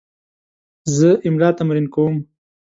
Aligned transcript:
زه 0.97 1.09
املا 1.27 1.49
تمرین 1.57 1.87
کوم. 1.93 2.15